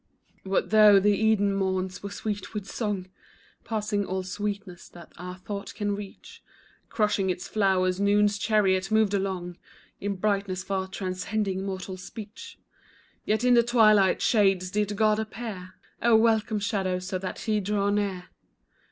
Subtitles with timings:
[0.43, 3.07] What though the Eden morns were sweet with song
[3.63, 6.41] Passing all sweetness that our thought can reach;
[6.89, 9.57] Crushing its flowers noon's chariot moved along
[9.99, 12.57] In brightness far transcending mortal speech;
[13.25, 17.91] Yet in the twilight shades did God appear, Oh welcome shadows so that He draw
[17.91, 18.23] near.